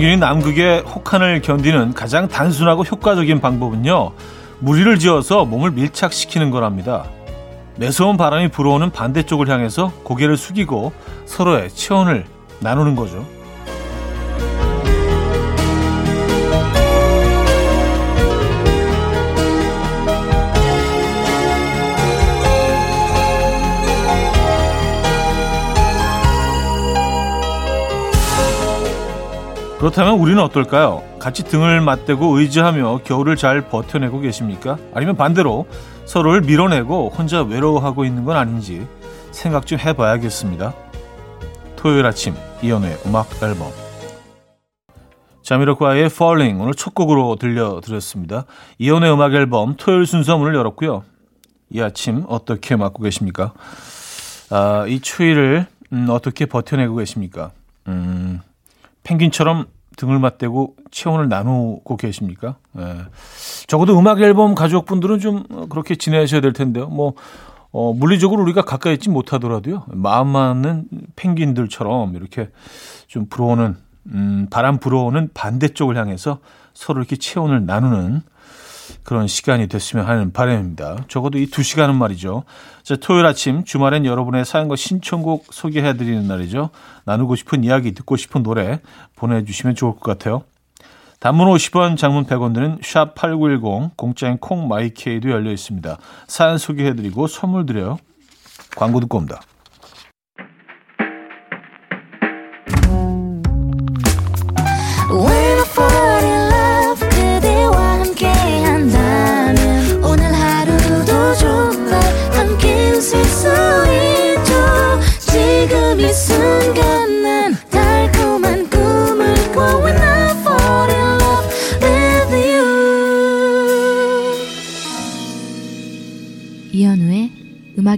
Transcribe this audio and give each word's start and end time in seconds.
펭귄이 0.00 0.16
남극의 0.16 0.80
혹한을 0.80 1.42
견디는 1.42 1.92
가장 1.92 2.26
단순하고 2.26 2.84
효과적인 2.84 3.42
방법은요. 3.42 4.12
무리를 4.60 4.98
지어서 4.98 5.44
몸을 5.44 5.72
밀착시키는 5.72 6.50
거랍니다. 6.50 7.04
매서운 7.76 8.16
바람이 8.16 8.48
불어오는 8.48 8.92
반대쪽을 8.92 9.50
향해서 9.50 9.92
고개를 10.02 10.38
숙이고 10.38 10.92
서로의 11.26 11.68
체온을 11.68 12.24
나누는 12.60 12.96
거죠. 12.96 13.26
그렇다면 29.80 30.18
우리는 30.18 30.42
어떨까요? 30.42 31.02
같이 31.18 31.42
등을 31.42 31.80
맞대고 31.80 32.38
의지하며 32.38 33.00
겨울을 33.02 33.36
잘 33.36 33.62
버텨내고 33.62 34.20
계십니까? 34.20 34.76
아니면 34.92 35.16
반대로 35.16 35.66
서로를 36.04 36.42
밀어내고 36.42 37.08
혼자 37.16 37.42
외로워하고 37.42 38.04
있는 38.04 38.26
건 38.26 38.36
아닌지 38.36 38.86
생각 39.30 39.66
좀 39.66 39.78
해봐야겠습니다. 39.78 40.74
토요일 41.76 42.04
아침 42.04 42.34
이연우의 42.62 42.98
음악 43.06 43.42
앨범 43.42 43.72
자미로과의 45.40 46.04
Falling 46.04 46.60
오늘 46.60 46.74
첫 46.74 46.94
곡으로 46.94 47.36
들려드렸습니다. 47.36 48.44
이연우의 48.76 49.14
음악 49.14 49.32
앨범 49.32 49.76
토요일 49.78 50.04
순서 50.04 50.36
문을 50.36 50.54
열었고요. 50.56 51.04
이 51.70 51.80
아침 51.80 52.24
어떻게 52.28 52.76
맞고 52.76 53.02
계십니까? 53.02 53.54
아, 54.50 54.84
이 54.86 55.00
추위를 55.00 55.64
음, 55.94 56.08
어떻게 56.10 56.44
버텨내고 56.44 56.96
계십니까? 56.96 57.52
음, 57.88 58.42
펭귄처럼 59.02 59.66
등을 59.96 60.18
맞대고 60.18 60.76
체온을 60.90 61.28
나누고 61.28 61.96
계십니까? 61.96 62.56
예. 62.78 62.96
적어도 63.66 63.98
음악 63.98 64.20
앨범 64.20 64.54
가족분들은 64.54 65.18
좀 65.18 65.44
그렇게 65.68 65.94
지내셔야 65.94 66.40
될 66.40 66.52
텐데요. 66.52 66.88
뭐, 66.88 67.14
어, 67.72 67.92
물리적으로 67.92 68.42
우리가 68.42 68.62
가까이 68.62 68.94
있지 68.94 69.10
못하더라도요. 69.10 69.84
마음 69.88 70.28
맞는 70.28 70.88
펭귄들처럼 71.16 72.16
이렇게 72.16 72.50
좀 73.06 73.26
불어오는, 73.28 73.76
음, 74.06 74.46
바람 74.50 74.78
불어오는 74.78 75.30
반대쪽을 75.34 75.96
향해서 75.96 76.38
서로 76.72 77.00
이렇게 77.00 77.16
체온을 77.16 77.66
나누는 77.66 78.22
그런 79.02 79.26
시간이 79.26 79.66
됐으면 79.68 80.06
하는 80.06 80.32
바람입니다. 80.32 81.04
적어도 81.08 81.38
이 81.38 81.46
두 81.46 81.62
시간은 81.62 81.96
말이죠. 81.96 82.44
자, 82.82 82.96
토요일 82.96 83.26
아침 83.26 83.64
주말엔 83.64 84.06
여러분의 84.06 84.44
사연과 84.44 84.76
신청곡 84.76 85.46
소개해드리는 85.50 86.26
날이죠. 86.26 86.70
나누고 87.04 87.36
싶은 87.36 87.64
이야기, 87.64 87.92
듣고 87.92 88.16
싶은 88.16 88.42
노래 88.42 88.80
보내주시면 89.16 89.74
좋을 89.74 89.94
것 89.94 90.00
같아요. 90.02 90.42
단문 91.18 91.48
50원, 91.48 91.98
장문 91.98 92.24
100원 92.24 92.54
드는 92.54 92.78
샵8910, 92.78 93.90
공짜인 93.96 94.38
콩마이케이도 94.38 95.30
열려 95.30 95.52
있습니다. 95.52 95.98
사연 96.26 96.56
소개해드리고 96.56 97.26
선물 97.26 97.66
드려요. 97.66 97.98
광고 98.76 99.00
듣고 99.00 99.18
옵니다. 99.18 99.40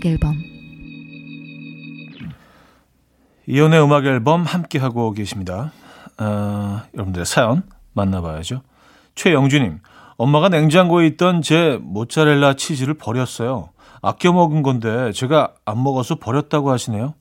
음악 0.02 0.06
앨범 0.06 0.36
이연의 3.46 3.82
음악 3.82 4.04
앨범 4.06 4.42
함께 4.42 4.78
하고 4.78 5.12
계십니다. 5.12 5.72
어, 6.18 6.82
여러분들의 6.94 7.26
사연 7.26 7.62
만나봐야죠. 7.92 8.62
최영주님, 9.14 9.80
엄마가 10.16 10.48
냉장고에 10.48 11.06
있던 11.08 11.42
제 11.42 11.78
모짜렐라 11.80 12.54
치즈를 12.54 12.94
버렸어요. 12.94 13.70
아껴 14.00 14.32
먹은 14.32 14.62
건데 14.62 15.12
제가 15.12 15.54
안 15.64 15.82
먹어서 15.82 16.16
버렸다고 16.16 16.70
하시네요. 16.70 17.14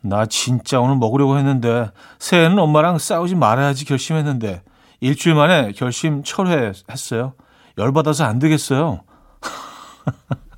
나 0.00 0.26
진짜 0.26 0.80
오늘 0.80 0.96
먹으려고 0.96 1.38
했는데 1.38 1.90
새해는 2.18 2.58
엄마랑 2.58 2.98
싸우지 2.98 3.36
말아야지 3.36 3.84
결심했는데 3.84 4.62
일주일 5.00 5.34
만에 5.34 5.72
결심 5.72 6.22
철회했어요. 6.24 7.34
열받아서 7.78 8.24
안 8.24 8.38
되겠어요. 8.38 9.02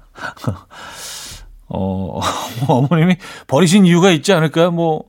어, 1.74 2.20
어머님이 2.68 3.16
버리신 3.46 3.86
이유가 3.86 4.10
있지 4.10 4.32
않을까요? 4.32 4.70
뭐, 4.70 5.04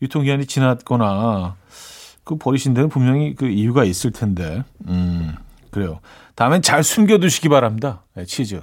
유통기한이 0.00 0.46
지났거나, 0.46 1.56
그 2.24 2.36
버리신 2.36 2.74
데는 2.74 2.88
분명히 2.88 3.34
그 3.34 3.48
이유가 3.48 3.84
있을 3.84 4.12
텐데, 4.12 4.64
음, 4.86 5.34
그래요. 5.70 6.00
다음엔 6.34 6.62
잘 6.62 6.82
숨겨두시기 6.82 7.48
바랍니다. 7.48 8.02
네, 8.14 8.24
치즈. 8.24 8.60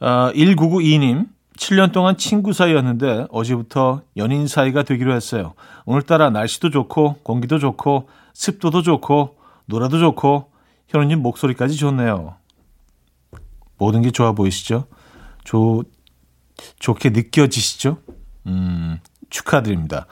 아, 0.00 0.32
1992님, 0.34 1.28
7년 1.56 1.92
동안 1.92 2.16
친구 2.16 2.52
사이였는데 2.54 3.26
어제부터 3.30 4.00
연인 4.16 4.46
사이가 4.46 4.82
되기로 4.82 5.14
했어요. 5.14 5.52
오늘따라 5.84 6.30
날씨도 6.30 6.70
좋고, 6.70 7.18
공기도 7.22 7.58
좋고, 7.58 8.08
습도도 8.32 8.82
좋고, 8.82 9.36
노래도 9.66 9.98
좋고, 9.98 10.50
현우님 10.88 11.20
목소리까지 11.20 11.76
좋네요. 11.76 12.34
모든 13.76 14.02
게 14.02 14.10
좋아 14.10 14.32
보이시죠? 14.32 14.86
좋, 15.44 15.84
좋게 16.78 17.10
느껴지시죠? 17.10 17.98
음, 18.46 18.98
축하드립니다. 19.28 20.06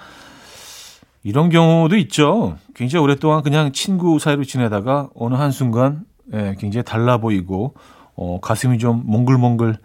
이런 1.22 1.50
경우도 1.50 1.96
있죠. 1.96 2.56
굉장히 2.74 3.02
오랫동안 3.02 3.42
그냥 3.42 3.72
친구 3.72 4.18
사이로 4.18 4.44
지내다가 4.44 5.08
어느 5.14 5.34
한순간 5.34 6.04
예, 6.32 6.54
굉장히 6.58 6.84
달라 6.84 7.18
보이고 7.18 7.74
어, 8.14 8.38
가슴이 8.40 8.78
좀 8.78 9.02
몽글몽글 9.06 9.76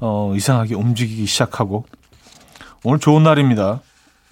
어, 0.00 0.32
이상하게 0.34 0.74
움직이기 0.74 1.26
시작하고 1.26 1.84
오늘 2.84 2.98
좋은 2.98 3.22
날입니다. 3.22 3.80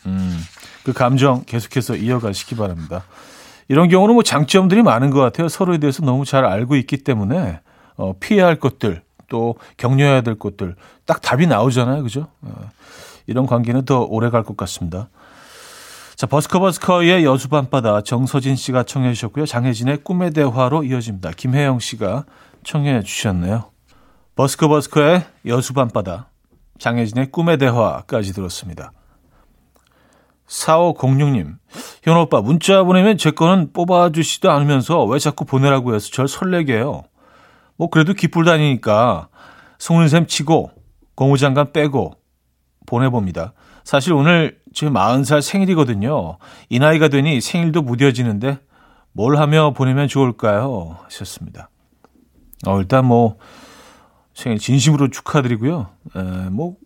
음, 0.06 0.40
그 0.84 0.92
감정 0.92 1.42
계속해서 1.44 1.96
이어가시기 1.96 2.54
바랍니다. 2.54 3.04
이런 3.68 3.88
경우는 3.88 4.14
뭐 4.14 4.22
장점들이 4.22 4.82
많은 4.82 5.10
것 5.10 5.20
같아요. 5.20 5.48
서로에 5.48 5.78
대해서 5.78 6.04
너무 6.04 6.24
잘 6.24 6.44
알고 6.44 6.76
있기 6.76 6.98
때문에 6.98 7.60
어, 7.96 8.12
피해야 8.20 8.46
할 8.46 8.56
것들 8.56 9.02
또 9.28 9.56
격려해야 9.76 10.20
될 10.22 10.38
것들 10.38 10.76
딱 11.04 11.20
답이 11.20 11.46
나오잖아요. 11.46 12.02
그죠? 12.02 12.28
어, 12.42 12.70
이런 13.26 13.46
관계는 13.46 13.84
더 13.84 14.00
오래 14.00 14.30
갈 14.30 14.42
것 14.42 14.56
같습니다. 14.56 15.08
자, 16.16 16.26
버스커버스커의 16.26 17.24
여수 17.24 17.48
밤바다 17.48 18.00
정서진 18.02 18.56
씨가 18.56 18.84
청해 18.84 19.12
주셨고요. 19.12 19.44
장혜진의 19.44 19.98
꿈의 19.98 20.30
대화로 20.30 20.84
이어집니다. 20.84 21.32
김혜영 21.32 21.78
씨가 21.78 22.24
청해 22.64 23.02
주셨네요. 23.02 23.70
버스커버스커의 24.34 25.24
여수 25.46 25.74
밤바다 25.74 26.30
장혜진의 26.78 27.30
꿈의 27.32 27.58
대화까지 27.58 28.32
들었습니다. 28.32 28.92
4506님, 30.48 31.56
현 32.02 32.16
오빠 32.18 32.40
문자 32.40 32.84
보내면 32.84 33.18
제 33.18 33.30
거는 33.32 33.72
뽑아주시도 33.72 34.50
않으면서 34.50 35.04
왜 35.04 35.18
자꾸 35.18 35.44
보내라고 35.44 35.94
해서 35.94 36.08
절 36.10 36.28
설레게 36.28 36.74
해요. 36.76 37.02
뭐 37.76 37.88
그래도 37.90 38.12
기쁠 38.12 38.44
다니니까 38.44 39.28
속는 39.78 40.08
셈 40.08 40.26
치고 40.26 40.70
고무장갑 41.14 41.72
빼고 41.72 42.14
보내봅니다. 42.86 43.52
사실 43.84 44.12
오늘 44.12 44.58
제 44.74 44.88
40살 44.88 45.42
생일이거든요. 45.42 46.38
이 46.68 46.78
나이가 46.78 47.08
되니 47.08 47.40
생일도 47.40 47.82
무뎌지는데 47.82 48.58
뭘 49.12 49.36
하며 49.36 49.72
보내면 49.72 50.08
좋을까요? 50.08 50.98
하셨습니다. 51.04 51.70
어, 52.66 52.78
일단 52.78 53.04
뭐 53.04 53.36
생일 54.34 54.58
진심으로 54.58 55.08
축하드리고요. 55.08 55.88
에, 56.14 56.20
뭐 56.50 56.76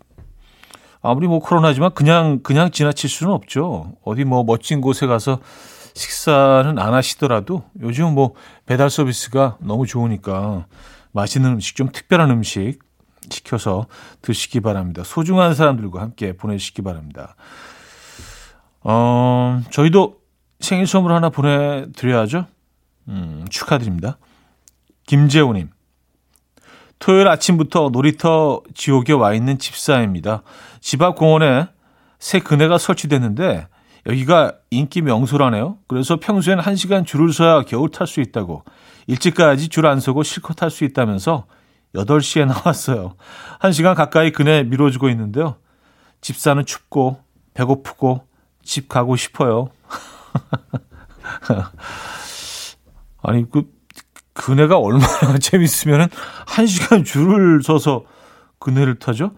아무리 1.02 1.26
뭐 1.26 1.40
코로나지만 1.40 1.94
그냥 1.94 2.40
그냥 2.42 2.70
지나칠 2.70 3.08
수는 3.10 3.32
없죠. 3.32 3.94
어디 4.04 4.24
뭐 4.24 4.44
멋진 4.44 4.80
곳에 4.80 5.06
가서 5.06 5.40
식사는 5.94 6.78
안 6.78 6.94
하시더라도 6.94 7.64
요즘 7.80 8.14
뭐 8.14 8.34
배달 8.66 8.90
서비스가 8.90 9.56
너무 9.60 9.86
좋으니까 9.86 10.66
맛있는 11.12 11.52
음식, 11.52 11.76
좀 11.76 11.90
특별한 11.90 12.30
음식 12.30 12.78
시켜서 13.30 13.86
드시기 14.22 14.60
바랍니다. 14.60 15.02
소중한 15.04 15.54
사람들과 15.54 16.00
함께 16.00 16.32
보내시기 16.32 16.82
바랍니다. 16.82 17.36
어, 18.82 19.60
저희도 19.70 20.20
생일 20.60 20.86
선물 20.86 21.12
하나 21.12 21.30
보내드려야죠. 21.30 22.46
음, 23.08 23.44
축하드립니다. 23.50 24.18
김재호님. 25.06 25.70
토요일 26.98 27.28
아침부터 27.28 27.90
놀이터 27.92 28.62
지옥에 28.74 29.12
와 29.14 29.32
있는 29.32 29.58
집사입니다. 29.58 30.42
집 30.80 31.02
앞 31.02 31.16
공원에 31.16 31.66
새 32.18 32.40
그네가 32.40 32.78
설치됐는데 32.78 33.66
여기가 34.06 34.54
인기 34.70 35.02
명소라네요. 35.02 35.78
그래서 35.88 36.18
평소엔 36.18 36.58
1시간 36.58 37.06
줄을 37.06 37.32
서야 37.32 37.62
겨우 37.62 37.90
탈 37.90 38.06
수 38.06 38.20
있다고. 38.20 38.64
일찍까지 39.06 39.68
줄 39.68 39.86
안 39.86 40.00
서고 40.00 40.22
실컷 40.22 40.54
탈 40.54 40.70
수 40.70 40.84
있다면서 40.84 41.46
8시에 41.94 42.46
나왔어요. 42.46 43.16
1시간 43.60 43.94
가까이 43.94 44.32
그네 44.32 44.64
미뤄주고 44.64 45.08
있는데요. 45.10 45.56
집사는 46.20 46.64
춥고 46.64 47.20
배고프고 47.54 48.26
집 48.62 48.88
가고 48.88 49.16
싶어요. 49.16 49.68
아니 53.22 53.48
그 53.50 53.64
그네가 54.32 54.78
얼마나 54.78 55.38
재밌으면은 55.38 56.06
1시간 56.46 57.04
줄을 57.04 57.62
서서 57.62 58.04
그네를 58.58 58.98
타죠? 58.98 59.32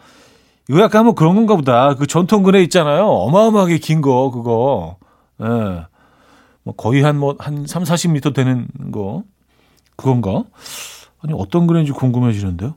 이거 0.69 0.81
약간 0.81 1.05
뭐 1.05 1.15
그런 1.15 1.35
건가 1.35 1.57
보다. 1.57 1.95
그 1.95 2.07
전통 2.07 2.43
그네 2.43 2.63
있잖아요. 2.65 3.07
어마어마하게 3.07 3.79
긴 3.79 4.01
거, 4.01 4.31
그거. 4.31 4.97
예. 5.41 5.45
네. 5.45 5.85
뭐 6.65 6.75
거의 6.77 7.03
한 7.03 7.19
뭐, 7.19 7.35
한 7.39 7.67
3, 7.67 7.83
40m 7.83 8.35
되는 8.35 8.69
거. 8.93 9.25
그건가? 9.97 10.45
아니, 11.21 11.33
어떤 11.37 11.67
그네인지 11.67 11.93
궁금해지는데요. 11.93 12.77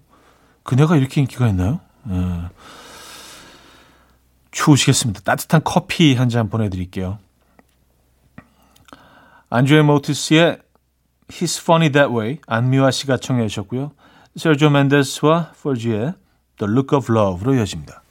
그네가 0.64 0.96
이렇게 0.98 1.22
인기가 1.22 1.48
있나요? 1.48 1.80
예. 2.10 2.42
추우시겠습니다. 4.52 5.22
따뜻한 5.22 5.62
커피 5.64 6.16
한 6.16 6.30
잔 6.30 6.50
보내드릴게요. 6.50 7.20
안드레 9.50 9.84
모티스의 9.84 10.60
He's 11.28 11.62
Funny 11.62 11.92
That 11.92 12.14
Way 12.14 12.40
안미화 12.48 12.92
씨가 12.92 13.18
청해 13.18 13.48
주셨고요. 13.48 13.92
세르조 14.36 14.70
멘데스와 14.70 15.52
포지의 15.62 16.14
The 16.58 16.72
Look 16.72 16.96
of 16.96 17.12
Love로 17.12 17.56
이어집니다. 17.56 18.02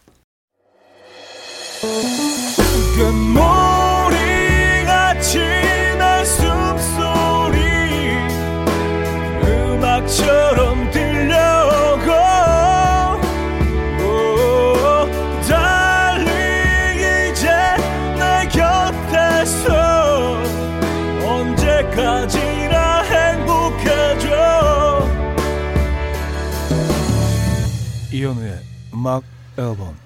이현우의 28.15 28.61
음악 28.95 29.25
앨범 29.59 29.97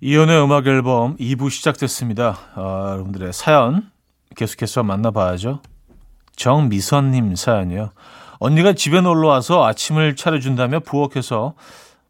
이연의 0.00 0.42
음악 0.42 0.66
앨범 0.66 1.16
2부 1.18 1.50
시작됐습니다. 1.50 2.36
아, 2.56 2.88
여러분들의 2.94 3.32
사연 3.32 3.92
계속해서 4.34 4.82
만나봐야죠. 4.82 5.62
정미선님 6.34 7.36
사연이요. 7.36 7.92
언니가 8.40 8.72
집에 8.72 9.00
놀러 9.00 9.28
와서 9.28 9.64
아침을 9.64 10.16
차려준다며 10.16 10.80
부엌에서 10.80 11.54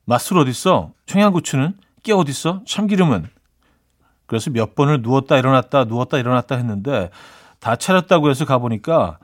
맛술 0.07 0.39
어딨어? 0.39 0.93
청양고추는? 1.05 1.77
깨 2.03 2.15
어딨어? 2.15 2.63
참기름은? 2.67 3.29
그래서 4.25 4.49
몇 4.49 4.75
번을 4.75 5.03
누웠다 5.03 5.37
일어났다 5.37 5.85
누웠다 5.85 6.17
일어났다 6.17 6.57
했는데 6.57 7.11
다 7.61 7.77
차렸다고 7.77 8.31
해서 8.31 8.47
가보니까 8.47 9.19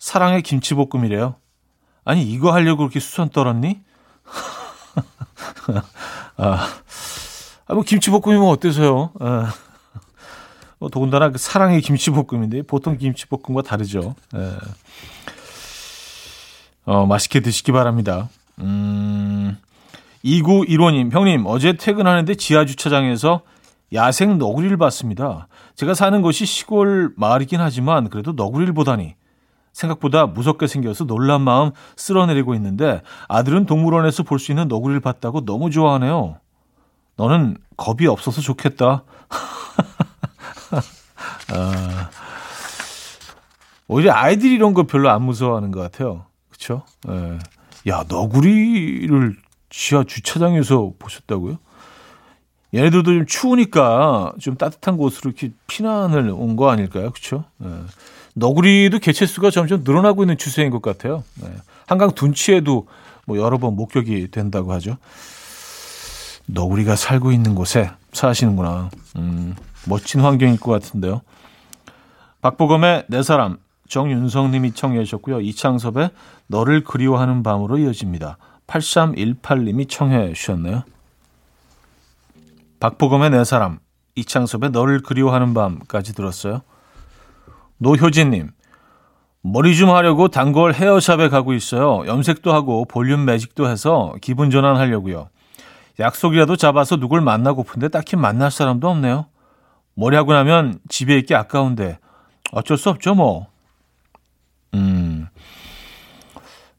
사랑의 0.00 0.42
김치볶음이래요. 0.42 1.36
아니 2.04 2.24
이거 2.24 2.52
하려고 2.52 2.78
그렇게 2.78 2.98
수선 2.98 3.28
떨었니? 3.28 3.80
아, 6.36 6.68
아, 7.66 7.74
뭐 7.74 7.82
김치볶음이면 7.82 8.48
어때서요? 8.48 9.12
아, 9.20 9.52
뭐 10.78 10.88
더군다나 10.88 11.30
그 11.30 11.38
사랑의 11.38 11.80
김치볶음인데 11.80 12.62
보통 12.62 12.96
김치볶음과 12.96 13.62
다르죠. 13.62 14.14
예. 14.34 14.56
어, 16.84 17.06
맛있게 17.06 17.40
드시기 17.40 17.72
바랍니다. 17.72 18.28
음, 18.60 19.58
2915님, 20.24 21.12
형님, 21.12 21.44
어제 21.46 21.72
퇴근하는데 21.74 22.34
지하주차장에서 22.34 23.42
야생 23.92 24.38
너구리를 24.38 24.76
봤습니다. 24.76 25.48
제가 25.76 25.94
사는 25.94 26.20
곳이 26.22 26.46
시골 26.46 27.12
마을이긴 27.16 27.60
하지만 27.60 28.08
그래도 28.08 28.32
너구리를 28.32 28.72
보다니 28.72 29.14
생각보다 29.80 30.26
무섭게 30.26 30.66
생겨서 30.66 31.04
놀란 31.04 31.42
마음 31.42 31.70
쓸어내리고 31.96 32.54
있는데 32.54 33.02
아들은 33.28 33.66
동물원에서 33.66 34.22
볼 34.22 34.38
수 34.38 34.52
있는 34.52 34.68
너구리를 34.68 35.00
봤다고 35.00 35.44
너무 35.44 35.70
좋아하네요. 35.70 36.38
너는 37.16 37.56
겁이 37.76 38.06
없어서 38.06 38.40
좋겠다. 38.40 39.04
아, 41.52 42.10
오히려 43.88 44.12
아이들이 44.14 44.54
이런 44.54 44.72
거 44.74 44.84
별로 44.84 45.10
안 45.10 45.22
무서워하는 45.22 45.70
것 45.72 45.80
같아요. 45.80 46.26
그쵸? 46.50 46.82
예. 47.08 47.38
야, 47.88 48.04
너구리를 48.08 49.36
지하 49.68 50.04
주차장에서 50.04 50.92
보셨다고요? 50.98 51.58
얘네들도 52.74 53.12
좀 53.12 53.26
추우니까 53.26 54.32
좀 54.40 54.56
따뜻한 54.56 54.96
곳으로 54.96 55.30
이렇게 55.30 55.52
피난을 55.66 56.30
온 56.30 56.56
거 56.56 56.70
아닐까요? 56.70 57.10
그쵸? 57.10 57.44
예. 57.64 57.68
너구리도 58.38 58.98
개체수가 58.98 59.50
점점 59.50 59.82
늘어나고 59.82 60.22
있는 60.22 60.36
추세인 60.36 60.70
것 60.70 60.82
같아요. 60.82 61.24
예. 61.42 61.50
한강 61.86 62.12
둔치에도 62.12 62.86
뭐 63.24 63.38
여러 63.38 63.56
번 63.58 63.76
목격이 63.76 64.30
된다고 64.30 64.72
하죠. 64.74 64.98
너구리가 66.46 66.96
살고 66.96 67.32
있는 67.32 67.54
곳에 67.54 67.90
사시는구나. 68.12 68.90
음, 69.16 69.56
멋진 69.86 70.20
환경일 70.20 70.60
것 70.60 70.70
같은데요. 70.70 71.22
박보검의 72.42 73.06
내 73.08 73.22
사람 73.22 73.56
정윤성 73.88 74.50
님이 74.50 74.72
청해 74.72 75.02
주셨고요. 75.04 75.40
이창섭의 75.40 76.10
너를 76.46 76.84
그리워하는 76.84 77.42
밤으로 77.42 77.78
이어집니다. 77.78 78.36
8318님이 78.66 79.88
청해 79.88 80.34
주셨네요. 80.34 80.82
박보검의 82.80 83.30
내 83.30 83.44
사람, 83.44 83.78
이창섭의 84.14 84.70
너를 84.70 85.00
그리워하는 85.00 85.54
밤까지 85.54 86.14
들었어요. 86.14 86.60
노효진님, 87.78 88.50
머리 89.42 89.76
좀 89.76 89.90
하려고 89.90 90.28
단골 90.28 90.72
헤어샵에 90.72 91.28
가고 91.28 91.52
있어요. 91.52 92.06
염색도 92.06 92.52
하고 92.52 92.84
볼륨 92.84 93.24
매직도 93.24 93.68
해서 93.68 94.14
기분 94.20 94.50
전환하려고요. 94.50 95.28
약속이라도 96.00 96.56
잡아서 96.56 96.96
누굴 96.96 97.20
만나고픈데 97.20 97.88
딱히 97.88 98.16
만날 98.16 98.50
사람도 98.50 98.88
없네요. 98.88 99.26
머리하고 99.94 100.32
나면 100.32 100.78
집에 100.88 101.16
있기 101.18 101.34
아까운데 101.34 101.98
어쩔 102.52 102.76
수 102.76 102.90
없죠, 102.90 103.14
뭐. 103.14 103.46
음, 104.74 105.26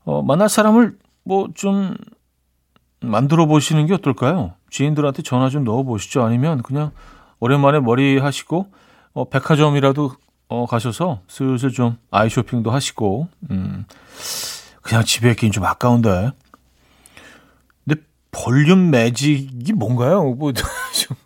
어, 0.04 0.22
만날 0.22 0.50
사람을 0.50 0.98
뭐 1.24 1.48
좀 1.56 1.96
만들어 3.00 3.46
보시는 3.46 3.86
게 3.86 3.94
어떨까요? 3.94 4.54
지인들한테 4.70 5.22
전화 5.22 5.50
좀 5.50 5.64
넣어 5.64 5.84
보시죠. 5.84 6.24
아니면 6.24 6.62
그냥 6.62 6.92
오랜만에 7.40 7.80
머리 7.80 8.18
하시고 8.18 8.68
어, 9.14 9.30
백화점이라도 9.30 10.12
어, 10.50 10.66
가셔서 10.66 11.22
슬슬 11.28 11.72
좀 11.72 11.98
아이 12.12 12.30
쇼핑도 12.30 12.72
하시고 12.72 13.28
음, 13.52 13.86
그냥 14.82 15.04
집에 15.04 15.32
있긴 15.32 15.52
좀 15.52 15.66
아까운데 15.66 16.32
볼륨 18.38 18.92
매직이 18.92 19.74
뭔가요? 19.74 20.24
뭐, 20.36 20.54
좀, 20.94 21.18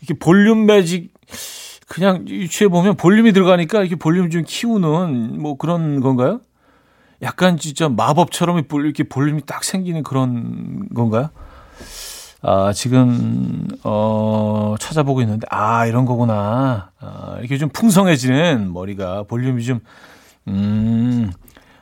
이렇게 0.00 0.18
볼륨 0.18 0.66
매직, 0.66 1.12
그냥 1.88 2.28
유추해 2.28 2.68
보면 2.68 2.96
볼륨이 2.96 3.32
들어가니까 3.32 3.80
이렇게 3.80 3.96
볼륨 3.96 4.30
좀 4.30 4.44
키우는 4.46 5.40
뭐 5.40 5.56
그런 5.56 6.00
건가요? 6.00 6.40
약간 7.22 7.56
진짜 7.56 7.88
마법처럼 7.88 8.64
이렇게 8.70 9.04
볼륨이 9.04 9.42
딱 9.46 9.64
생기는 9.64 10.02
그런 10.02 10.88
건가요? 10.90 11.30
아, 12.48 12.72
지금, 12.72 13.66
어, 13.82 14.76
찾아보고 14.78 15.20
있는데, 15.22 15.48
아, 15.50 15.84
이런 15.86 16.04
거구나. 16.04 16.92
아, 17.00 17.36
이렇게 17.40 17.58
좀 17.58 17.68
풍성해지는 17.70 18.72
머리가 18.72 19.24
볼륨이 19.24 19.64
좀, 19.64 19.80
음, 20.46 21.32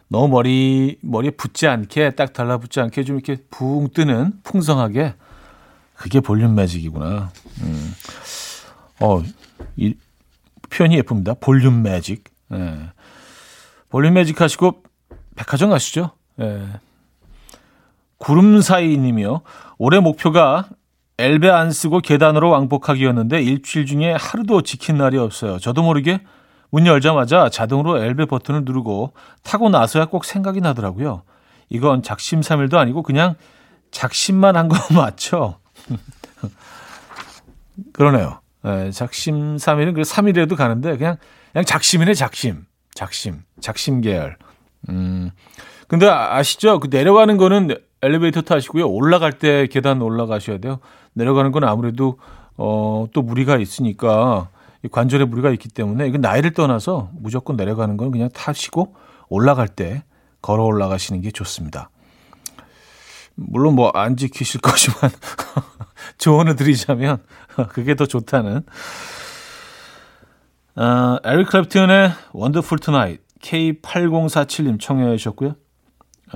너무 0.09 0.29
머리, 0.29 0.97
머리에 1.03 1.33
붙지 1.33 1.67
않게, 1.67 2.13
딱 2.13 2.33
달라붙지 2.33 2.81
않게 2.81 3.05
좀 3.05 3.17
이렇게 3.17 3.37
붕 3.51 3.91
뜨는 3.93 4.33
풍성하게 4.43 5.17
그게 5.93 6.21
볼륨 6.21 6.55
매직이구나. 6.55 7.31
음. 7.61 7.95
어, 9.01 9.23
이 9.77 9.95
표현이 10.71 10.97
예쁩니다. 10.97 11.35
볼륨 11.35 11.83
매직. 11.83 12.25
예. 12.55 12.79
볼륨 13.91 14.15
매직 14.15 14.41
하시고 14.41 14.83
백화점 15.37 15.69
가시죠. 15.69 16.13
예. 16.41 16.63
구름 18.19 18.61
사이 18.61 18.97
님이요. 18.97 19.43
올해 19.79 20.01
목표가 20.01 20.67
엘베 21.19 21.49
안 21.49 21.71
쓰고 21.71 22.01
계단으로 22.01 22.51
왕복하기였는데 22.51 23.43
일주일 23.43 23.87
중에 23.87 24.17
하루도 24.19 24.63
지킨 24.63 24.97
날이 24.97 25.19
없어요. 25.19 25.59
저도 25.59 25.83
모르게 25.83 26.21
문 26.71 26.87
열자마자 26.87 27.51
자동으로 27.51 28.03
엘베 28.03 28.25
버튼을 28.27 28.63
누르고 28.65 29.13
타고 29.43 29.69
나서야 29.69 30.07
꼭 30.07 30.25
생각이 30.25 30.61
나더라고요. 30.61 31.23
이건 31.69 32.03
작심삼일도 32.03 32.79
아니고 32.79 33.03
그냥 33.03 33.37
작심만 33.93 34.57
한 34.57 34.69
거 34.69 34.77
맞죠? 34.93 35.59
그러네요. 37.93 38.41
예, 38.67 38.91
작심삼일은 38.91 39.95
그 39.95 40.03
3일에도 40.03 40.57
가는데 40.57 40.97
그냥 40.97 41.17
그냥 41.53 41.65
작심이네 41.65 42.15
작심. 42.15 42.65
작심. 42.95 43.43
작심 43.61 44.01
계열. 44.01 44.37
음. 44.89 45.31
근데 45.89 46.09
아, 46.09 46.37
아시죠? 46.37 46.81
그 46.81 46.89
내려가는 46.91 47.37
거는 47.37 47.77
엘리베이터 48.05 48.43
타시고요. 48.43 48.89
올라갈 48.89 49.33
때 49.33 49.67
계단 49.67 50.03
올라가셔야 50.03 50.59
돼요. 50.59 50.79
내려가는 51.15 51.53
건 51.53 51.65
아무래도 51.65 52.19
어, 52.57 53.07
또 53.13 53.23
무리가 53.23 53.57
있으니까 53.57 54.49
관절에 54.91 55.25
무리가 55.25 55.51
있기 55.51 55.69
때문에 55.71 56.07
이건 56.07 56.21
나이를 56.21 56.53
떠나서 56.53 57.11
무조건 57.15 57.57
내려가는 57.57 57.97
건 57.97 58.11
그냥 58.11 58.29
타시고 58.35 58.95
올라갈 59.29 59.69
때 59.69 60.05
걸어 60.43 60.65
올라가시는 60.65 61.23
게 61.23 61.31
좋습니다. 61.31 61.91
물론 63.35 63.75
뭐 63.75 63.91
안 63.95 64.17
지키실 64.17 64.61
거지만 64.63 65.11
조언을 66.19 66.57
드리자면 66.57 67.19
그게 67.71 67.95
더 67.95 68.07
좋다는. 68.07 68.63
어, 70.77 71.17
에릭 71.25 71.49
클랩튼의 71.49 72.13
Wonderful 72.33 72.79
Tonight 72.79 73.21
K8047님 73.41 74.81
청해 74.81 75.17
주셨고요. 75.17 75.55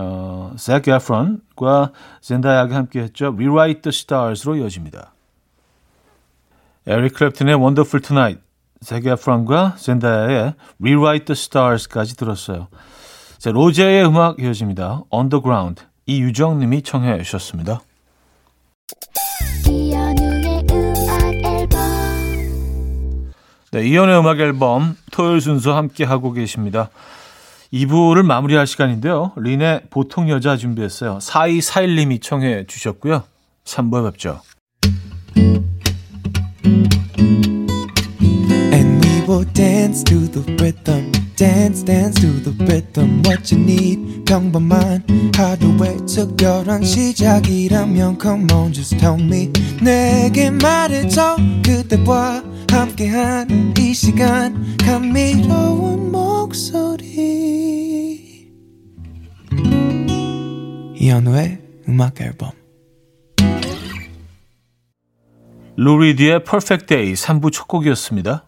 어, 0.01 0.53
잭 0.57 0.87
에프런과 0.87 1.91
젠다야가 2.21 2.77
함께 2.77 3.01
했죠. 3.01 3.35
Rewrite 3.35 3.83
the 3.83 3.89
Stars로 3.89 4.55
이어집니다. 4.55 5.13
에릭 6.87 7.15
클랩튼의 7.15 7.61
Wonderful 7.61 8.01
Tonight 8.01 8.39
잭 8.81 9.05
에프런과 9.05 9.75
젠다야의 9.77 10.55
Rewrite 10.81 11.25
the 11.25 11.33
Stars까지 11.33 12.17
들었어요. 12.17 12.69
자, 13.39 13.51
로제의 13.51 14.07
음악 14.07 14.39
이어집니다. 14.39 15.03
Underground 15.13 15.83
이유정님이 16.07 16.83
청해 16.83 17.21
주셨습니다. 17.25 17.81
네, 23.71 23.87
이연의 23.87 24.19
음악 24.19 24.39
앨범 24.39 24.97
토요일 25.11 25.41
순서 25.41 25.77
함께 25.77 26.05
하고 26.05 26.33
계십니다. 26.33 26.89
2부를 27.73 28.25
마무리할 28.25 28.67
시간인데요. 28.67 29.33
린의 29.37 29.83
보통 29.91 30.29
여자 30.31 30.57
준비했어요. 30.57 31.19
4241님이 31.19 32.23
청해 32.23 32.67
주셨고요. 32.67 33.25
3부에 33.65 34.13
뵙죠. 34.13 34.41
Dance 39.55 40.05
to 40.05 40.21
the 40.31 40.57
rhythm. 40.57 41.13
dance 41.39 41.85
dance 41.85 42.21
to 42.21 42.29
the 42.43 42.53
rhythm 42.65 43.23
what 43.25 43.55
you 43.55 43.63
need 43.63 44.25
평범한 44.25 45.05
하루의 45.37 45.99
특별한 46.07 46.83
시작이라면 46.83 48.19
come 48.21 48.47
on 48.53 48.73
just 48.73 48.99
tell 48.99 49.21
me 49.21 49.53
내게 49.81 50.51
말해줘 50.51 51.37
그대와 51.65 52.43
함께한 52.71 53.75
이 53.79 53.95
시간 53.95 54.77
감미로운 54.79 56.08
목소리 56.49 58.49
이현우의 60.97 61.61
음악 61.89 62.19
앨범 62.23 62.53
루리디의 65.77 66.45
Perfect 66.45 66.87
Day 66.87 67.13
3부 67.13 67.53
첫 67.53 67.69
곡이었습니다. 67.69 68.48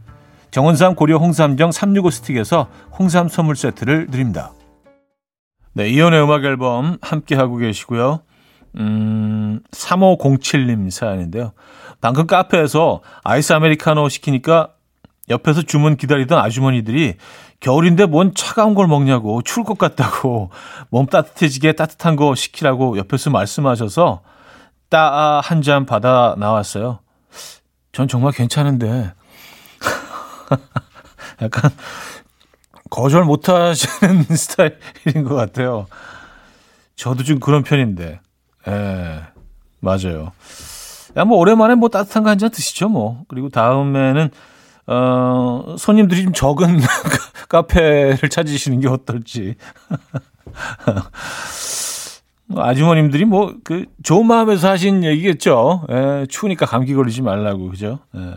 정원삼 0.51 0.95
고려 0.95 1.17
홍삼정 1.17 1.71
365 1.71 2.09
스틱에서 2.11 2.67
홍삼 2.97 3.27
선물 3.29 3.55
세트를 3.55 4.07
드립니다. 4.07 4.51
네, 5.73 5.89
이연의 5.89 6.21
음악 6.21 6.43
앨범 6.43 6.97
함께 7.01 7.35
하고 7.35 7.55
계시고요. 7.57 8.21
음, 8.77 9.61
3507님 9.71 10.89
사연인데요. 10.89 11.53
방금 12.01 12.27
카페에서 12.27 13.01
아이스 13.23 13.53
아메리카노 13.53 14.09
시키니까 14.09 14.69
옆에서 15.29 15.61
주문 15.61 15.95
기다리던 15.95 16.37
아주머니들이 16.37 17.15
겨울인데 17.61 18.05
뭔 18.07 18.33
차가운 18.35 18.73
걸 18.73 18.87
먹냐고 18.87 19.41
추울 19.43 19.65
것 19.65 19.77
같다고 19.77 20.49
몸 20.89 21.05
따뜻해지게 21.05 21.73
따뜻한 21.73 22.15
거 22.17 22.35
시키라고 22.35 22.97
옆에서 22.97 23.29
말씀하셔서 23.29 24.21
따 24.89 25.39
한 25.41 25.61
잔 25.61 25.85
받아 25.85 26.35
나왔어요. 26.37 26.99
전 27.93 28.07
정말 28.09 28.33
괜찮은데 28.33 29.13
약간 31.41 31.71
거절 32.89 33.23
못 33.23 33.49
하시는 33.49 34.23
스타일인 34.35 35.23
것 35.27 35.35
같아요. 35.35 35.87
저도 36.95 37.23
좀 37.23 37.39
그런 37.39 37.63
편인데. 37.63 38.19
예, 38.67 39.21
맞아요. 39.79 40.31
야, 41.17 41.25
뭐, 41.25 41.37
오랜만에 41.39 41.75
뭐 41.75 41.89
따뜻한 41.89 42.23
거 42.23 42.29
한 42.29 42.37
잔 42.37 42.51
드시죠, 42.51 42.87
뭐. 42.89 43.23
그리고 43.27 43.49
다음에는, 43.49 44.29
어, 44.87 45.75
손님들이 45.77 46.23
좀 46.23 46.31
적은 46.33 46.79
카페를 47.49 48.29
찾으시는 48.29 48.79
게 48.81 48.87
어떨지. 48.87 49.55
아주머님들이 52.55 53.25
뭐, 53.25 53.55
그, 53.63 53.85
좋은 54.03 54.25
마음에서 54.27 54.69
하신 54.69 55.03
얘기겠죠. 55.03 55.85
예, 55.89 56.25
추우니까 56.29 56.65
감기 56.65 56.93
걸리지 56.93 57.21
말라고, 57.21 57.69
그죠? 57.69 57.99
예. 58.15 58.35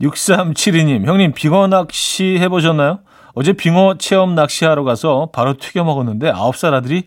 6372님, 0.00 1.06
형님, 1.06 1.32
빙어 1.32 1.68
낚시 1.68 2.38
해보셨나요? 2.38 3.00
어제 3.34 3.52
빙어 3.52 3.96
체험 3.98 4.34
낚시하러 4.34 4.84
가서 4.84 5.30
바로 5.32 5.56
튀겨 5.56 5.84
먹었는데 5.84 6.32
9살 6.32 6.72
아들이 6.72 7.04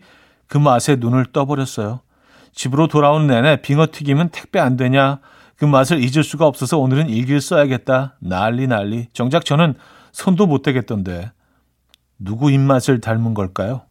그 0.48 0.58
맛에 0.58 0.96
눈을 0.96 1.28
떠버렸어요. 1.32 2.02
집으로 2.54 2.88
돌아온 2.88 3.28
내내 3.28 3.62
빙어 3.62 3.88
튀김은 3.92 4.30
택배 4.30 4.60
안 4.60 4.78
되냐? 4.78 5.20
그 5.56 5.66
맛을 5.66 6.02
잊을 6.02 6.24
수가 6.24 6.48
없어서 6.48 6.78
오늘은 6.78 7.10
일기를 7.10 7.42
써야겠다. 7.42 8.16
난리 8.20 8.68
난리. 8.68 9.08
정작 9.14 9.44
저는 9.44 9.76
손도 10.12 10.48
못 10.48 10.62
대겠던데. 10.62 11.32
누구 12.18 12.52
입맛을 12.52 13.02
닮은 13.02 13.34
걸까요? 13.34 13.82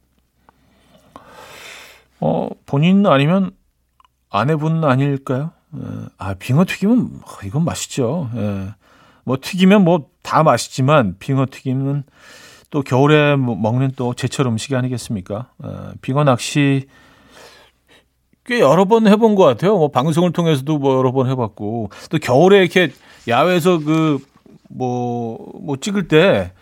어, 2.20 2.48
본인 2.66 3.06
아니면 3.06 3.50
아내분 4.30 4.84
아닐까요? 4.84 5.52
에, 5.74 5.78
아, 6.18 6.34
빙어 6.34 6.64
튀김은 6.64 6.96
뭐, 6.96 7.22
이건 7.44 7.64
맛있죠. 7.64 8.30
예. 8.36 8.74
뭐 9.24 9.36
튀기면 9.40 9.84
뭐 9.84 10.08
다 10.28 10.42
맛있지만 10.42 11.16
빙어 11.18 11.46
튀김은 11.50 12.04
또 12.68 12.82
겨울에 12.82 13.34
뭐 13.34 13.56
먹는 13.56 13.92
또 13.96 14.12
제철 14.12 14.46
음식이 14.46 14.76
아니겠습니까? 14.76 15.50
어, 15.58 15.92
빙어 16.02 16.22
낚시 16.24 16.86
꽤 18.44 18.60
여러 18.60 18.84
번 18.84 19.06
해본 19.06 19.36
것 19.36 19.44
같아요. 19.44 19.78
뭐 19.78 19.88
방송을 19.90 20.32
통해서도 20.32 20.76
뭐 20.76 20.98
여러 20.98 21.12
번 21.12 21.30
해봤고 21.30 21.88
또 22.10 22.18
겨울에 22.18 22.58
이렇게 22.58 22.92
야외에서 23.26 23.78
그 23.78 24.18
뭐뭐 24.68 25.60
뭐 25.62 25.76
찍을 25.78 26.08
때 26.08 26.52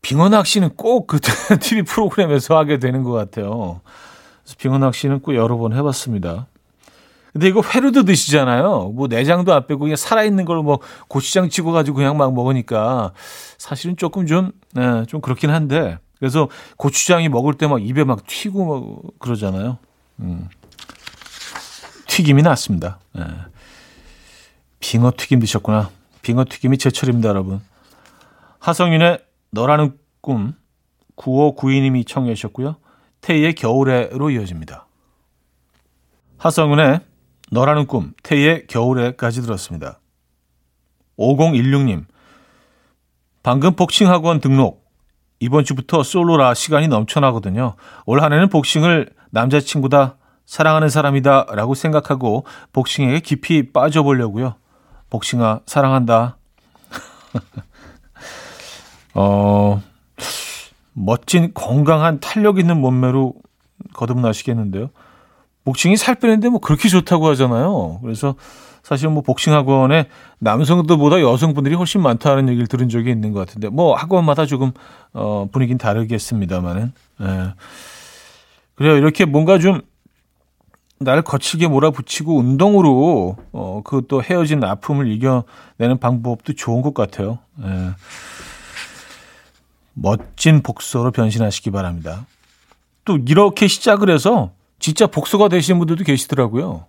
빙어 0.00 0.30
낚시는 0.30 0.70
꼭그 0.76 1.20
TV 1.60 1.82
프로그램에서 1.82 2.56
하게 2.56 2.78
되는 2.78 3.02
것 3.02 3.12
같아요. 3.12 3.82
그래서 4.44 4.56
빙어 4.58 4.78
낚시는 4.78 5.20
꼭 5.20 5.34
여러 5.34 5.58
번 5.58 5.74
해봤습니다. 5.74 6.46
근데 7.32 7.48
이거 7.48 7.62
회로도 7.62 8.04
드시잖아요. 8.04 8.92
뭐 8.94 9.06
내장도 9.08 9.54
안 9.54 9.66
빼고 9.66 9.80
그냥 9.80 9.96
살아있는 9.96 10.44
걸 10.44 10.62
뭐 10.62 10.80
고추장 11.08 11.48
찍어가지고 11.48 11.96
그냥 11.96 12.16
막 12.16 12.34
먹으니까 12.34 13.12
사실은 13.58 13.96
조금 13.96 14.26
좀, 14.26 14.52
네, 14.72 15.04
좀 15.06 15.20
그렇긴 15.20 15.50
한데. 15.50 15.98
그래서 16.18 16.48
고추장이 16.76 17.28
먹을 17.28 17.54
때 17.54 17.66
막 17.66 17.80
입에 17.82 18.04
막 18.04 18.26
튀고 18.26 18.64
막 18.66 19.10
그러잖아요. 19.20 19.78
음. 20.20 20.48
튀김이 22.08 22.42
낫습니다. 22.42 22.98
네. 23.14 23.24
빙어 24.80 25.12
튀김 25.16 25.40
드셨구나. 25.40 25.90
빙어 26.22 26.44
튀김이 26.48 26.76
제철입니다, 26.78 27.28
여러분. 27.28 27.60
하성윤의 28.58 29.24
너라는 29.52 29.96
꿈 30.20 30.54
9592님이 31.16 32.06
청해 32.06 32.34
주셨고요. 32.34 32.76
태희의 33.20 33.54
겨울에로 33.54 34.30
이어집니다. 34.30 34.86
하성윤의 36.38 37.00
너라는 37.50 37.86
꿈, 37.86 38.12
태희의 38.22 38.66
겨울에까지 38.68 39.42
들었습니다. 39.42 39.98
5016님, 41.18 42.04
방금 43.42 43.74
복싱 43.74 44.08
학원 44.08 44.40
등록. 44.40 44.88
이번 45.40 45.64
주부터 45.64 46.02
솔로라 46.02 46.54
시간이 46.54 46.88
넘쳐나거든요. 46.88 47.74
올 48.06 48.22
한 48.22 48.32
해는 48.32 48.48
복싱을 48.48 49.10
남자친구다, 49.30 50.16
사랑하는 50.44 50.88
사람이다 50.88 51.46
라고 51.50 51.74
생각하고 51.74 52.44
복싱에 52.72 53.20
깊이 53.20 53.72
빠져보려고요. 53.72 54.56
복싱아, 55.08 55.60
사랑한다. 55.66 56.36
어, 59.14 59.82
멋진 60.92 61.52
건강한 61.54 62.20
탄력 62.20 62.58
있는 62.58 62.80
몸매로 62.80 63.34
거듭나시겠는데요. 63.94 64.90
복싱이 65.64 65.96
살 65.96 66.14
빼는데 66.14 66.48
뭐 66.48 66.60
그렇게 66.60 66.88
좋다고 66.88 67.28
하잖아요. 67.28 68.00
그래서 68.02 68.34
사실 68.82 69.08
뭐 69.10 69.22
복싱 69.22 69.52
학원에 69.52 70.06
남성들보다 70.38 71.20
여성분들이 71.20 71.74
훨씬 71.74 72.00
많다는 72.02 72.48
얘기를 72.48 72.66
들은 72.66 72.88
적이 72.88 73.10
있는 73.10 73.32
것 73.32 73.40
같은데 73.40 73.68
뭐 73.68 73.94
학원마다 73.94 74.46
조금 74.46 74.72
어 75.12 75.48
분위기는 75.52 75.76
다르겠습니다만은 75.78 76.92
예. 77.20 77.54
그래요 78.74 78.96
이렇게 78.96 79.26
뭔가 79.26 79.58
좀 79.58 79.82
나를 80.98 81.22
거칠게 81.22 81.68
몰아붙이고 81.68 82.36
운동으로 82.38 83.36
어 83.52 83.82
그 83.84 84.02
또 84.08 84.22
헤어진 84.22 84.64
아픔을 84.64 85.08
이겨내는 85.12 85.98
방법도 86.00 86.54
좋은 86.54 86.80
것 86.82 86.94
같아요. 86.94 87.38
예. 87.62 87.90
멋진 89.94 90.62
복서로 90.62 91.10
변신하시기 91.10 91.70
바랍니다. 91.70 92.26
또 93.04 93.18
이렇게 93.26 93.66
시작을 93.66 94.10
해서 94.10 94.50
진짜 94.80 95.06
복서가 95.06 95.48
되시는 95.48 95.78
분들도 95.78 96.04
계시더라고요. 96.04 96.86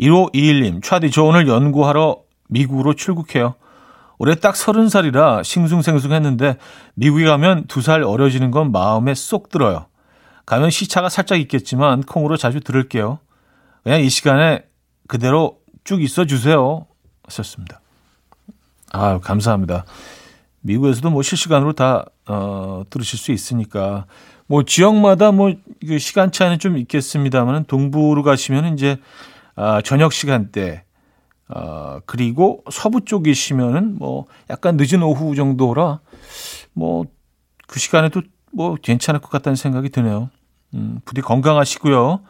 1521님, 0.00 0.82
차디, 0.82 1.10
저 1.10 1.24
오늘 1.24 1.48
연구하러 1.48 2.22
미국으로 2.48 2.94
출국해요. 2.94 3.54
올해 4.18 4.34
딱 4.34 4.56
서른 4.56 4.88
살이라 4.88 5.42
싱숭생숭 5.42 6.12
했는데 6.12 6.56
미국에 6.94 7.24
가면 7.24 7.66
두 7.66 7.82
살 7.82 8.02
어려지는 8.02 8.50
건 8.50 8.72
마음에 8.72 9.14
쏙 9.14 9.48
들어요. 9.48 9.86
가면 10.46 10.70
시차가 10.70 11.08
살짝 11.08 11.38
있겠지만 11.40 12.02
콩으로 12.02 12.36
자주 12.36 12.60
들을게요. 12.60 13.18
그냥 13.84 14.00
이 14.00 14.08
시간에 14.08 14.64
그대로 15.06 15.58
쭉 15.84 16.02
있어 16.02 16.24
주세요. 16.24 16.86
하셨습니다. 17.24 17.80
아, 18.92 19.18
감사합니다. 19.18 19.84
미국에서도 20.62 21.10
뭐 21.10 21.22
실시간으로 21.22 21.74
다 21.74 22.06
어, 22.26 22.82
들으실 22.90 23.18
수 23.18 23.32
있으니까 23.32 24.06
뭐 24.48 24.64
지역마다 24.64 25.30
뭐 25.30 25.54
시간 26.00 26.32
차이는 26.32 26.58
좀 26.58 26.76
있겠습니다만 26.76 27.66
동부로 27.66 28.24
가시면 28.24 28.74
이제 28.74 28.96
아, 29.54 29.80
저녁 29.82 30.12
시간대 30.12 30.82
아, 31.48 32.00
그리고 32.06 32.64
서부 32.70 33.04
쪽이시면은 33.04 33.98
뭐 33.98 34.26
약간 34.50 34.76
늦은 34.76 35.04
오후 35.04 35.36
정도라 35.36 36.00
뭐 36.72 37.04
그 37.68 37.78
시간에도 37.78 38.22
뭐 38.50 38.74
괜찮을 38.74 39.20
것 39.20 39.30
같다는 39.30 39.54
생각이 39.54 39.90
드네요. 39.90 40.30
음, 40.74 41.00
부디 41.04 41.20
건강하시고요. 41.20 42.20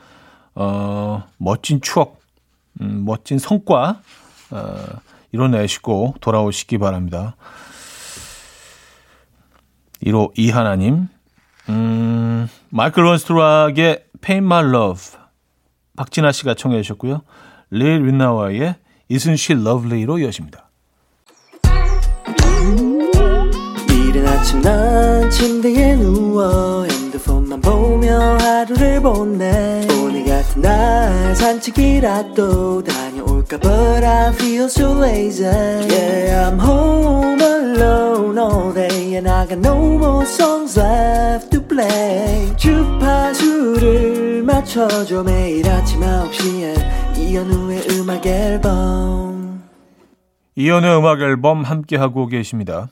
어, 0.56 1.24
멋진 1.38 1.80
추억, 1.80 2.20
음, 2.80 3.04
멋진 3.06 3.38
성과 3.38 4.02
어, 4.50 4.84
이뤄내시고 5.32 6.16
돌아오시기 6.20 6.78
바랍니다. 6.78 7.36
1호 10.02 10.32
이하나님, 10.36 11.08
음, 11.68 12.48
마이클 12.70 13.04
론스트락의 13.04 14.04
Pain 14.20 14.44
My 14.44 14.64
Love 14.64 15.18
박진아 15.96 16.32
씨가 16.32 16.54
청해 16.54 16.80
주셨고요. 16.82 17.22
레일 17.70 18.06
윈나와의 18.06 18.76
Isn't 19.10 19.32
She 19.32 19.60
Lovely로 19.60 20.18
이어집니다. 20.18 20.68
이른 23.90 24.26
아침 24.26 24.60
난 24.62 25.30
침대에 25.30 25.96
누워 25.96 26.84
핸드폰만 26.84 27.60
보며 27.60 28.38
하루를 28.38 29.02
보내 29.02 29.86
오늘 30.00 30.24
같은 30.24 30.62
날 30.62 31.36
산책이라도 31.36 32.84
다녀올까 32.84 33.58
But 33.58 34.04
I 34.04 34.32
feel 34.32 34.64
so 34.64 35.02
lazy 35.02 35.44
Yeah 35.44 36.48
I'm 36.50 36.58
home 36.58 37.40
alone 37.42 38.38
all 38.38 38.72
day 38.72 39.16
And 39.16 39.28
I 39.28 39.46
got 39.46 39.58
no 39.58 39.76
more 39.98 40.24
songs 40.24 40.78
left 40.78 41.47
to 41.78 41.86
play 41.86 42.56
주파수를 42.56 44.42
맞춰줘 44.42 45.22
매일 45.22 45.68
아침 45.68 46.00
9시에 46.00 47.18
이현우의 47.18 47.82
음악 47.90 48.26
앨범 48.26 49.62
이현우의 50.56 50.98
음악 50.98 51.20
앨범 51.20 51.62
함께하고 51.62 52.26
계십니다 52.26 52.88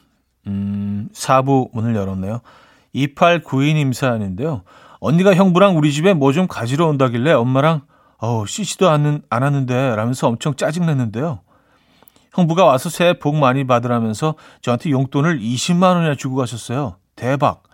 음, 0.46 1.08
4부 1.12 1.70
문을 1.72 1.96
열었네요 1.96 2.40
2892님 2.94 3.92
사연인데요 3.92 4.62
언니가 5.00 5.34
형부랑 5.34 5.76
우리 5.76 5.92
집에 5.92 6.14
뭐 6.14 6.32
좀 6.32 6.46
가지러 6.46 6.86
온다길래 6.86 7.32
엄마랑 7.32 7.82
어우 8.18 8.46
씻지도 8.46 8.88
않는, 8.88 9.22
않았는데 9.28 9.94
라면서 9.94 10.28
엄청 10.28 10.54
짜증냈는데요. 10.54 11.40
형부가 12.32 12.64
와서 12.64 12.88
새해 12.88 13.18
복 13.18 13.36
많이 13.36 13.66
받으라면서 13.66 14.36
저한테 14.62 14.90
용돈을 14.90 15.38
20만 15.38 15.96
원이나 15.96 16.14
주고 16.14 16.36
가셨어요. 16.36 16.96
대박. 17.14 17.65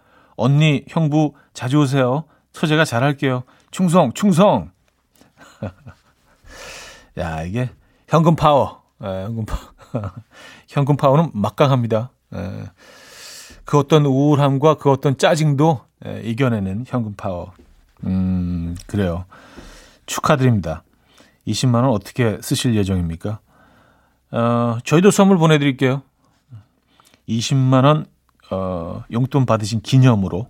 언니, 0.42 0.84
형부 0.88 1.34
자주 1.54 1.78
오세요. 1.80 2.24
처제가 2.52 2.84
잘할게요. 2.84 3.44
충성, 3.70 4.12
충성. 4.12 4.70
야, 7.18 7.42
이게 7.42 7.70
현금 8.08 8.36
파워. 8.36 8.82
예, 9.02 9.06
현금 9.06 9.46
파워. 9.46 9.62
현금 10.68 10.96
파워는 10.96 11.30
막강합니다. 11.34 12.10
예. 12.34 12.64
그 13.64 13.78
어떤 13.78 14.04
우울함과 14.04 14.74
그 14.74 14.90
어떤 14.90 15.16
짜증도 15.16 15.80
예, 16.06 16.20
이겨내는 16.24 16.84
현금 16.86 17.14
파워. 17.14 17.52
음, 18.04 18.76
그래요. 18.86 19.24
축하드립니다. 20.06 20.82
20만 21.46 21.76
원 21.76 21.86
어떻게 21.86 22.38
쓰실 22.42 22.74
예정입니까? 22.74 23.38
어, 24.32 24.78
저희도 24.84 25.10
선물 25.10 25.38
보내드릴게요. 25.38 26.02
20만 27.28 27.84
원 27.84 28.06
어, 28.50 29.04
용돈 29.12 29.46
받으신 29.46 29.80
기념으로 29.80 30.48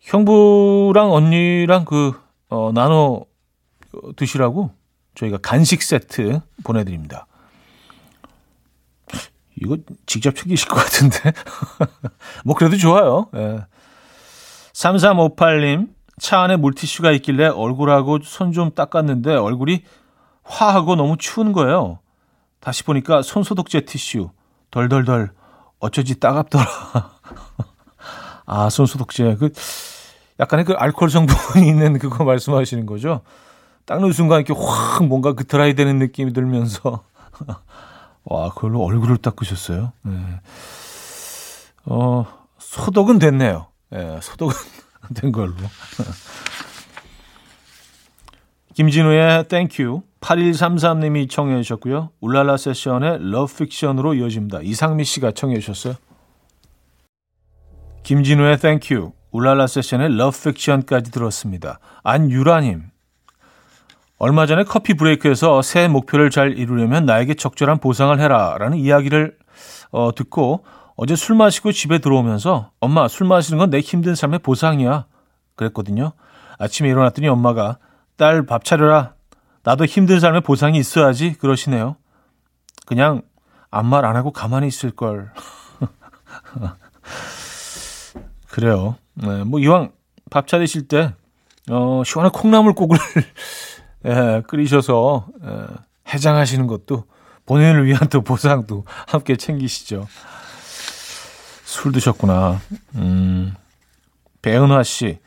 형부랑 0.00 1.12
언니랑 1.12 1.84
그 1.84 2.12
어, 2.48 2.70
나눠 2.72 3.24
드시라고 4.16 4.70
저희가 5.14 5.38
간식 5.38 5.82
세트 5.82 6.40
보내드립니다. 6.64 7.26
이거 9.60 9.76
직접 10.06 10.34
챙기실 10.34 10.68
것 10.68 10.76
같은데 10.76 11.32
뭐 12.44 12.54
그래도 12.56 12.76
좋아요. 12.76 13.28
예. 13.36 13.64
3358님, 14.72 15.90
차 16.18 16.40
안에 16.40 16.56
물티슈가 16.56 17.12
있길래 17.12 17.46
얼굴하고 17.48 18.20
손 18.22 18.52
좀 18.52 18.70
닦았는데 18.74 19.34
얼굴이 19.34 19.84
화하고 20.42 20.96
너무 20.96 21.16
추운 21.18 21.52
거예요. 21.52 22.00
다시 22.60 22.82
보니까 22.84 23.22
손소독제 23.22 23.82
티슈. 23.82 24.30
덜덜덜. 24.70 25.32
어쩌지 25.82 26.18
따갑더라. 26.18 26.64
아, 28.46 28.70
손소독제. 28.70 29.36
그, 29.36 29.50
약간의 30.38 30.64
그 30.64 30.74
알코올 30.74 31.10
성분이 31.10 31.66
있는 31.66 31.98
그거 31.98 32.22
말씀하시는 32.24 32.86
거죠? 32.86 33.22
닦는 33.86 34.12
순간 34.12 34.40
이렇게 34.40 34.54
확 34.58 35.04
뭔가 35.04 35.32
그 35.32 35.44
드라이 35.44 35.74
되는 35.74 35.98
느낌이 35.98 36.32
들면서. 36.32 37.02
와, 38.24 38.50
그걸로 38.50 38.84
얼굴을 38.84 39.16
닦으셨어요. 39.16 39.92
네. 40.02 40.40
어, 41.86 42.26
소독은 42.58 43.18
됐네요. 43.18 43.66
예, 43.92 43.98
네, 43.98 44.20
소독은 44.22 44.54
된 45.14 45.32
걸로. 45.32 45.56
김진우의 48.74 49.48
Thank 49.48 49.82
You 49.82 50.02
8133님이 50.22 51.28
청해 51.28 51.60
주셨고요. 51.62 52.10
울랄라 52.20 52.56
세션의 52.56 53.30
Love 53.30 53.54
Fiction으로 53.56 54.14
이어집니다. 54.14 54.60
이상미 54.62 55.04
씨가 55.04 55.32
청해 55.32 55.58
주셨어요. 55.58 55.94
김진우의 58.04 58.58
Thank 58.58 58.92
You 58.92 59.12
울랄라 59.32 59.66
세션의 59.66 60.16
Love 60.16 60.52
Fiction까지 60.52 61.10
들었습니다. 61.10 61.78
안유라님 62.02 62.84
얼마 64.18 64.46
전에 64.46 64.62
커피 64.62 64.94
브레이크에서 64.94 65.62
새 65.62 65.88
목표를 65.88 66.30
잘 66.30 66.56
이루려면 66.56 67.04
나에게 67.04 67.34
적절한 67.34 67.78
보상을 67.78 68.18
해라 68.20 68.56
라는 68.58 68.78
이야기를 68.78 69.36
어, 69.90 70.14
듣고 70.14 70.64
어제 70.94 71.16
술 71.16 71.34
마시고 71.34 71.72
집에 71.72 71.98
들어오면서 71.98 72.70
엄마 72.78 73.08
술 73.08 73.26
마시는 73.26 73.58
건 73.58 73.70
내 73.70 73.80
힘든 73.80 74.14
삶의 74.14 74.38
보상이야 74.40 75.06
그랬거든요. 75.56 76.12
아침에 76.58 76.88
일어났더니 76.88 77.26
엄마가 77.28 77.78
딸 78.16 78.46
밥 78.46 78.64
차려라. 78.64 79.14
나도 79.64 79.84
힘든 79.84 80.20
삶의 80.20 80.40
보상이 80.42 80.78
있어야지 80.78 81.34
그러시네요. 81.34 81.96
그냥 82.86 83.22
아무 83.70 83.88
말 83.90 84.04
안 84.04 84.16
하고 84.16 84.32
가만히 84.32 84.68
있을 84.68 84.90
걸. 84.90 85.32
그래요. 88.50 88.96
네, 89.14 89.44
뭐 89.44 89.60
이왕 89.60 89.92
밥 90.30 90.46
차리실 90.46 90.88
때 90.88 91.14
어, 91.70 92.02
시원한 92.04 92.32
콩나물 92.32 92.74
국을 92.74 92.98
예, 94.04 94.42
끓이셔서 94.48 95.28
예, 95.44 95.66
해장하시는 96.12 96.66
것도 96.66 97.04
본인을 97.46 97.86
위한 97.86 98.08
또 98.08 98.22
보상도 98.22 98.84
함께 99.06 99.36
챙기시죠. 99.36 100.06
술 101.64 101.92
드셨구나. 101.92 102.60
음, 102.96 103.54
배은화 104.42 104.82
씨. 104.82 105.18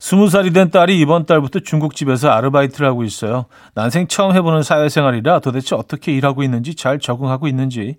스무 0.00 0.30
살이 0.30 0.50
된 0.50 0.70
딸이 0.70 0.98
이번 0.98 1.26
달부터 1.26 1.60
중국집에서 1.60 2.30
아르바이트를 2.30 2.88
하고 2.88 3.04
있어요. 3.04 3.44
난생 3.74 4.06
처음 4.08 4.34
해보는 4.34 4.62
사회생활이라 4.62 5.40
도대체 5.40 5.76
어떻게 5.76 6.12
일하고 6.12 6.42
있는지 6.42 6.74
잘 6.74 6.98
적응하고 6.98 7.46
있는지 7.46 7.98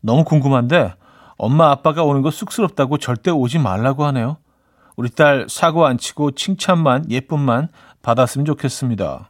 너무 0.00 0.22
궁금한데 0.22 0.94
엄마 1.36 1.72
아빠가 1.72 2.04
오는 2.04 2.22
거 2.22 2.30
쑥스럽다고 2.30 2.98
절대 2.98 3.32
오지 3.32 3.58
말라고 3.58 4.04
하네요. 4.06 4.36
우리 4.94 5.10
딸 5.10 5.46
사고 5.48 5.84
안 5.84 5.98
치고 5.98 6.30
칭찬만 6.30 7.10
예쁨만 7.10 7.68
받았으면 8.02 8.44
좋겠습니다. 8.44 9.28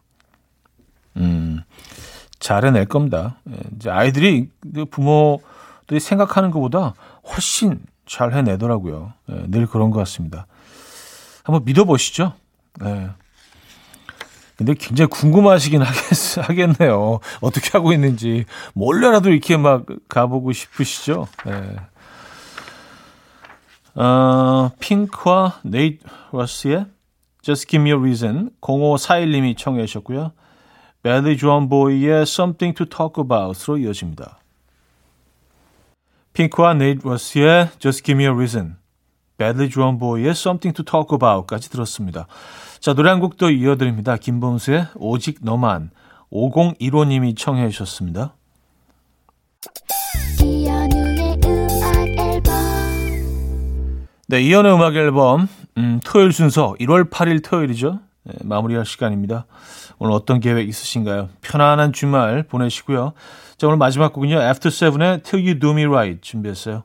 음, 1.16 1.62
잘 2.38 2.66
해낼 2.66 2.84
겁니다. 2.84 3.36
예, 3.50 3.56
이제 3.74 3.88
아이들이 3.88 4.50
그 4.74 4.84
부모들이 4.84 5.98
생각하는 5.98 6.50
것보다 6.50 6.92
훨씬 7.26 7.80
잘 8.04 8.34
해내더라고요. 8.34 9.14
예, 9.30 9.44
늘 9.48 9.66
그런 9.66 9.90
것 9.90 9.98
같습니다. 10.00 10.46
한번 11.42 11.64
믿어보시죠. 11.64 12.34
네. 12.80 13.10
근데 14.56 14.74
굉장히 14.74 15.08
궁금하시긴 15.08 15.82
하겠, 15.82 16.38
하겠 16.38 16.78
네요. 16.78 17.20
어떻게 17.40 17.70
하고 17.72 17.92
있는지. 17.92 18.44
몰래라도 18.74 19.30
이렇게 19.30 19.56
막 19.56 19.86
가보고 20.08 20.52
싶으시죠? 20.52 21.26
네. 21.46 21.76
어, 23.94 24.70
핑크와 24.78 25.60
네이트 25.64 26.04
루스의 26.32 26.86
Just 27.42 27.66
Give 27.66 27.82
Me 27.82 27.90
a 27.90 27.98
Reason 27.98 28.50
0541님이 28.60 29.56
청해 29.56 29.84
주셨고요. 29.86 30.32
배들리 31.02 31.36
드론 31.36 31.68
보이의 31.68 32.22
Something 32.22 32.76
to 32.76 32.86
Talk 32.86 33.20
About으로 33.22 33.78
이어집니다. 33.78 34.38
핑크와 36.32 36.74
네이트 36.74 37.06
루스의 37.06 37.70
Just 37.78 38.04
Give 38.04 38.22
Me 38.22 38.30
a 38.30 38.34
Reason 38.34 38.76
배들리 39.42 39.68
드론 39.68 39.98
보이의 39.98 40.30
Something 40.30 40.72
to 40.72 40.84
Talk 40.84 41.08
About까지 41.16 41.68
들었습니다. 41.68 42.28
자, 42.78 42.94
노래 42.94 43.10
한 43.10 43.18
곡도 43.18 43.50
이어드립니다. 43.50 44.16
김범수의 44.16 44.86
오직 44.94 45.38
너만 45.42 45.90
5015님이 46.30 47.36
청해 47.36 47.68
주셨습니다. 47.70 48.34
네, 54.28 54.40
이현우의 54.40 54.74
음악 54.74 54.94
앨범 54.94 55.48
음, 55.76 55.98
토요일 56.04 56.32
순서 56.32 56.76
1월 56.78 57.10
8일 57.10 57.42
토요일이죠. 57.42 57.98
네, 58.22 58.34
마무리할 58.44 58.86
시간입니다. 58.86 59.46
오늘 59.98 60.14
어떤 60.14 60.38
계획 60.38 60.68
있으신가요? 60.68 61.30
편안한 61.40 61.92
주말 61.92 62.44
보내시고요. 62.44 63.12
자, 63.58 63.66
오늘 63.66 63.76
마지막 63.76 64.12
곡은요. 64.12 64.40
After 64.40 64.72
Seven의 64.72 65.24
Till 65.24 65.44
You 65.44 65.58
Do 65.58 65.72
Me 65.72 65.84
Right 65.86 66.20
준비했어요. 66.22 66.84